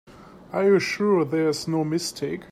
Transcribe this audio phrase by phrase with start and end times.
[0.51, 2.39] Are you sure there's no mistake?